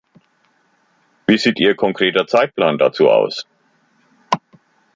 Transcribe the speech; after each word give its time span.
Wie 1.27 1.37
sieht 1.37 1.59
Ihr 1.59 1.75
konkreter 1.75 2.25
Zeitplan 2.25 2.79
dazu 2.79 3.07
aus? 3.07 3.45